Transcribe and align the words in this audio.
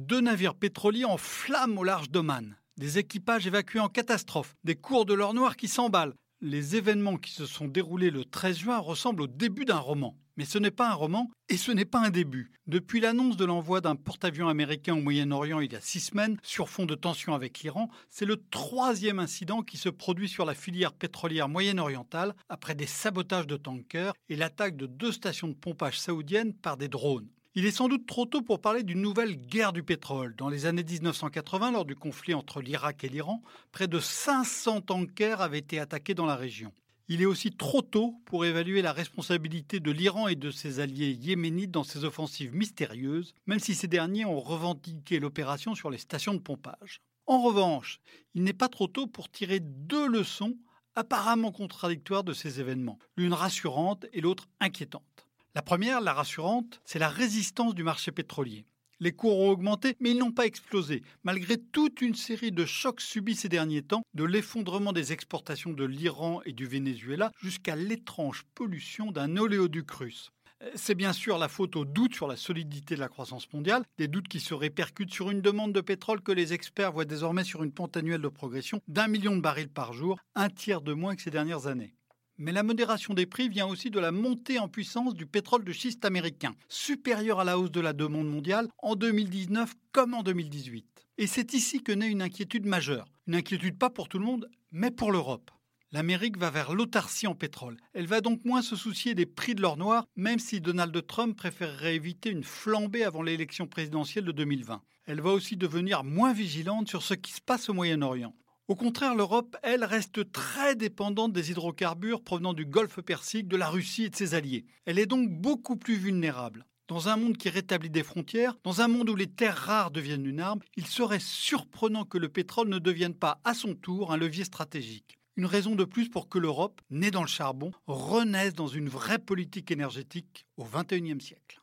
Deux 0.00 0.22
navires 0.22 0.54
pétroliers 0.54 1.04
en 1.04 1.18
flammes 1.18 1.76
au 1.76 1.84
large 1.84 2.08
d'Oman. 2.08 2.56
Des 2.78 2.96
équipages 2.96 3.46
évacués 3.46 3.80
en 3.80 3.90
catastrophe. 3.90 4.56
Des 4.64 4.74
cours 4.74 5.04
de 5.04 5.12
l'or 5.12 5.34
noir 5.34 5.56
qui 5.56 5.68
s'emballent. 5.68 6.14
Les 6.40 6.74
événements 6.74 7.18
qui 7.18 7.32
se 7.32 7.44
sont 7.44 7.68
déroulés 7.68 8.08
le 8.08 8.24
13 8.24 8.60
juin 8.60 8.78
ressemblent 8.78 9.20
au 9.20 9.26
début 9.26 9.66
d'un 9.66 9.76
roman. 9.76 10.16
Mais 10.38 10.46
ce 10.46 10.56
n'est 10.56 10.70
pas 10.70 10.88
un 10.88 10.94
roman 10.94 11.30
et 11.50 11.58
ce 11.58 11.70
n'est 11.70 11.84
pas 11.84 12.00
un 12.00 12.08
début. 12.08 12.50
Depuis 12.66 13.00
l'annonce 13.00 13.36
de 13.36 13.44
l'envoi 13.44 13.82
d'un 13.82 13.94
porte-avions 13.94 14.48
américain 14.48 14.94
au 14.94 15.02
Moyen-Orient 15.02 15.60
il 15.60 15.70
y 15.70 15.76
a 15.76 15.82
six 15.82 16.00
semaines, 16.00 16.38
sur 16.42 16.70
fond 16.70 16.86
de 16.86 16.94
tension 16.94 17.34
avec 17.34 17.60
l'Iran, 17.60 17.90
c'est 18.08 18.24
le 18.24 18.42
troisième 18.50 19.18
incident 19.18 19.60
qui 19.60 19.76
se 19.76 19.90
produit 19.90 20.30
sur 20.30 20.46
la 20.46 20.54
filière 20.54 20.94
pétrolière 20.94 21.50
moyen-orientale 21.50 22.34
après 22.48 22.74
des 22.74 22.86
sabotages 22.86 23.46
de 23.46 23.58
tankers 23.58 24.14
et 24.30 24.36
l'attaque 24.36 24.78
de 24.78 24.86
deux 24.86 25.12
stations 25.12 25.48
de 25.48 25.52
pompage 25.52 26.00
saoudiennes 26.00 26.54
par 26.54 26.78
des 26.78 26.88
drones. 26.88 27.28
Il 27.56 27.66
est 27.66 27.72
sans 27.72 27.88
doute 27.88 28.06
trop 28.06 28.26
tôt 28.26 28.42
pour 28.42 28.60
parler 28.60 28.84
d'une 28.84 29.00
nouvelle 29.00 29.34
guerre 29.34 29.72
du 29.72 29.82
pétrole. 29.82 30.36
Dans 30.36 30.48
les 30.48 30.66
années 30.66 30.84
1980, 30.84 31.72
lors 31.72 31.84
du 31.84 31.96
conflit 31.96 32.32
entre 32.32 32.62
l'Irak 32.62 33.02
et 33.02 33.08
l'Iran, 33.08 33.42
près 33.72 33.88
de 33.88 33.98
500 33.98 34.82
tankers 34.82 35.40
avaient 35.40 35.58
été 35.58 35.80
attaqués 35.80 36.14
dans 36.14 36.26
la 36.26 36.36
région. 36.36 36.72
Il 37.08 37.20
est 37.20 37.26
aussi 37.26 37.50
trop 37.50 37.82
tôt 37.82 38.14
pour 38.24 38.44
évaluer 38.44 38.82
la 38.82 38.92
responsabilité 38.92 39.80
de 39.80 39.90
l'Iran 39.90 40.28
et 40.28 40.36
de 40.36 40.52
ses 40.52 40.78
alliés 40.78 41.10
yéménites 41.10 41.72
dans 41.72 41.82
ces 41.82 42.04
offensives 42.04 42.54
mystérieuses, 42.54 43.34
même 43.46 43.58
si 43.58 43.74
ces 43.74 43.88
derniers 43.88 44.24
ont 44.24 44.38
revendiqué 44.38 45.18
l'opération 45.18 45.74
sur 45.74 45.90
les 45.90 45.98
stations 45.98 46.34
de 46.34 46.38
pompage. 46.38 47.00
En 47.26 47.42
revanche, 47.42 47.98
il 48.34 48.44
n'est 48.44 48.52
pas 48.52 48.68
trop 48.68 48.86
tôt 48.86 49.08
pour 49.08 49.28
tirer 49.28 49.58
deux 49.58 50.06
leçons 50.06 50.56
apparemment 50.94 51.50
contradictoires 51.50 52.22
de 52.22 52.32
ces 52.32 52.60
événements, 52.60 53.00
l'une 53.16 53.34
rassurante 53.34 54.06
et 54.12 54.20
l'autre 54.20 54.46
inquiétante. 54.60 55.26
La 55.56 55.62
première, 55.62 56.00
la 56.00 56.12
rassurante, 56.12 56.80
c'est 56.84 57.00
la 57.00 57.08
résistance 57.08 57.74
du 57.74 57.82
marché 57.82 58.12
pétrolier. 58.12 58.66
Les 59.00 59.10
cours 59.10 59.40
ont 59.40 59.50
augmenté, 59.50 59.96
mais 59.98 60.12
ils 60.12 60.18
n'ont 60.18 60.30
pas 60.30 60.46
explosé, 60.46 61.02
malgré 61.24 61.56
toute 61.58 62.02
une 62.02 62.14
série 62.14 62.52
de 62.52 62.64
chocs 62.64 63.00
subis 63.00 63.34
ces 63.34 63.48
derniers 63.48 63.82
temps, 63.82 64.02
de 64.14 64.22
l'effondrement 64.22 64.92
des 64.92 65.12
exportations 65.12 65.72
de 65.72 65.84
l'Iran 65.84 66.40
et 66.44 66.52
du 66.52 66.66
Venezuela 66.66 67.32
jusqu'à 67.42 67.74
l'étrange 67.74 68.44
pollution 68.54 69.10
d'un 69.10 69.36
oléoduc 69.36 69.90
russe. 69.90 70.30
C'est 70.76 70.94
bien 70.94 71.12
sûr 71.12 71.36
la 71.36 71.48
faute 71.48 71.74
aux 71.74 71.86
doutes 71.86 72.14
sur 72.14 72.28
la 72.28 72.36
solidité 72.36 72.94
de 72.94 73.00
la 73.00 73.08
croissance 73.08 73.52
mondiale, 73.52 73.82
des 73.98 74.06
doutes 74.06 74.28
qui 74.28 74.38
se 74.38 74.54
répercutent 74.54 75.12
sur 75.12 75.30
une 75.30 75.40
demande 75.40 75.72
de 75.72 75.80
pétrole 75.80 76.20
que 76.20 76.32
les 76.32 76.52
experts 76.52 76.92
voient 76.92 77.06
désormais 77.06 77.44
sur 77.44 77.64
une 77.64 77.72
pente 77.72 77.96
annuelle 77.96 78.22
de 78.22 78.28
progression 78.28 78.80
d'un 78.86 79.08
million 79.08 79.34
de 79.34 79.40
barils 79.40 79.68
par 79.68 79.94
jour, 79.94 80.20
un 80.36 80.48
tiers 80.48 80.82
de 80.82 80.92
moins 80.92 81.16
que 81.16 81.22
ces 81.22 81.30
dernières 81.30 81.66
années. 81.66 81.94
Mais 82.42 82.52
la 82.52 82.62
modération 82.62 83.12
des 83.12 83.26
prix 83.26 83.50
vient 83.50 83.66
aussi 83.66 83.90
de 83.90 84.00
la 84.00 84.12
montée 84.12 84.58
en 84.58 84.66
puissance 84.66 85.12
du 85.12 85.26
pétrole 85.26 85.62
de 85.62 85.72
schiste 85.72 86.06
américain, 86.06 86.54
supérieure 86.70 87.38
à 87.38 87.44
la 87.44 87.58
hausse 87.58 87.70
de 87.70 87.82
la 87.82 87.92
demande 87.92 88.30
mondiale 88.30 88.66
en 88.78 88.96
2019 88.96 89.74
comme 89.92 90.14
en 90.14 90.22
2018. 90.22 90.86
Et 91.18 91.26
c'est 91.26 91.52
ici 91.52 91.82
que 91.82 91.92
naît 91.92 92.10
une 92.10 92.22
inquiétude 92.22 92.64
majeure. 92.64 93.04
Une 93.26 93.34
inquiétude 93.34 93.76
pas 93.76 93.90
pour 93.90 94.08
tout 94.08 94.18
le 94.18 94.24
monde, 94.24 94.48
mais 94.72 94.90
pour 94.90 95.12
l'Europe. 95.12 95.50
L'Amérique 95.92 96.38
va 96.38 96.48
vers 96.48 96.72
l'autarcie 96.72 97.26
en 97.26 97.34
pétrole. 97.34 97.76
Elle 97.92 98.06
va 98.06 98.22
donc 98.22 98.42
moins 98.46 98.62
se 98.62 98.74
soucier 98.74 99.14
des 99.14 99.26
prix 99.26 99.54
de 99.54 99.60
l'or 99.60 99.76
noir, 99.76 100.06
même 100.16 100.38
si 100.38 100.62
Donald 100.62 101.06
Trump 101.06 101.36
préférerait 101.36 101.94
éviter 101.94 102.30
une 102.30 102.44
flambée 102.44 103.04
avant 103.04 103.20
l'élection 103.20 103.66
présidentielle 103.66 104.24
de 104.24 104.32
2020. 104.32 104.80
Elle 105.04 105.20
va 105.20 105.30
aussi 105.30 105.58
devenir 105.58 106.04
moins 106.04 106.32
vigilante 106.32 106.88
sur 106.88 107.02
ce 107.02 107.12
qui 107.12 107.32
se 107.32 107.42
passe 107.42 107.68
au 107.68 107.74
Moyen-Orient. 107.74 108.32
Au 108.70 108.76
contraire, 108.76 109.16
l'Europe, 109.16 109.56
elle, 109.64 109.82
reste 109.82 110.30
très 110.30 110.76
dépendante 110.76 111.32
des 111.32 111.50
hydrocarbures 111.50 112.22
provenant 112.22 112.52
du 112.54 112.64
Golfe 112.64 113.00
Persique, 113.00 113.48
de 113.48 113.56
la 113.56 113.68
Russie 113.68 114.04
et 114.04 114.10
de 114.10 114.14
ses 114.14 114.34
alliés. 114.34 114.64
Elle 114.84 115.00
est 115.00 115.06
donc 115.06 115.28
beaucoup 115.28 115.74
plus 115.74 115.96
vulnérable. 115.96 116.64
Dans 116.86 117.08
un 117.08 117.16
monde 117.16 117.36
qui 117.36 117.48
rétablit 117.48 117.90
des 117.90 118.04
frontières, 118.04 118.56
dans 118.62 118.80
un 118.80 118.86
monde 118.86 119.10
où 119.10 119.16
les 119.16 119.26
terres 119.26 119.56
rares 119.56 119.90
deviennent 119.90 120.24
une 120.24 120.38
arme, 120.38 120.60
il 120.76 120.86
serait 120.86 121.18
surprenant 121.18 122.04
que 122.04 122.16
le 122.16 122.28
pétrole 122.28 122.68
ne 122.68 122.78
devienne 122.78 123.16
pas 123.16 123.40
à 123.42 123.54
son 123.54 123.74
tour 123.74 124.12
un 124.12 124.16
levier 124.16 124.44
stratégique. 124.44 125.18
Une 125.34 125.46
raison 125.46 125.74
de 125.74 125.84
plus 125.84 126.08
pour 126.08 126.28
que 126.28 126.38
l'Europe, 126.38 126.80
née 126.90 127.10
dans 127.10 127.22
le 127.22 127.26
charbon, 127.26 127.72
renaisse 127.88 128.54
dans 128.54 128.68
une 128.68 128.88
vraie 128.88 129.18
politique 129.18 129.72
énergétique 129.72 130.46
au 130.56 130.64
XXIe 130.64 131.20
siècle. 131.20 131.60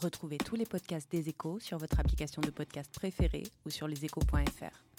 Retrouvez 0.00 0.38
tous 0.38 0.56
les 0.56 0.66
podcasts 0.66 1.12
des 1.12 1.28
échos 1.28 1.60
sur 1.60 1.78
votre 1.78 2.00
application 2.00 2.42
de 2.42 2.50
podcast 2.50 2.90
préférée 2.92 3.44
ou 3.64 3.70
sur 3.70 3.86
leséchos.fr. 3.86 4.89